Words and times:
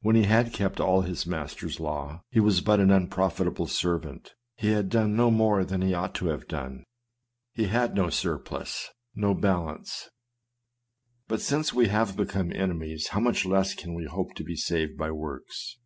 When 0.00 0.16
he 0.16 0.22
had 0.22 0.54
ke^rt 0.54 0.80
all 0.80 1.02
his 1.02 1.26
master's 1.26 1.78
law 1.78 2.22
he 2.30 2.40
was 2.40 2.62
but 2.62 2.80
an 2.80 2.86
248 2.86 3.04
SERMONS. 3.04 3.04
unprofitable 3.04 3.66
servant: 3.66 4.34
he 4.56 4.68
had 4.68 4.88
done 4.88 5.14
no 5.14 5.30
more 5.30 5.66
than 5.66 5.82
he 5.82 5.92
ought 5.92 6.14
to 6.14 6.28
have 6.28 6.48
done; 6.48 6.84
he 7.52 7.64
had 7.66 7.94
no 7.94 8.08
surplus, 8.08 8.88
no 9.14 9.34
balance. 9.34 10.08
But 11.28 11.42
since 11.42 11.74
we 11.74 11.88
have 11.88 12.16
become 12.16 12.50
enemies, 12.54 13.08
how 13.08 13.20
much 13.20 13.44
less 13.44 13.74
can 13.74 13.92
we 13.92 14.06
hope 14.06 14.34
to 14.36 14.44
be 14.44 14.56
saved 14.56 14.96
by 14.96 15.10
works! 15.10 15.76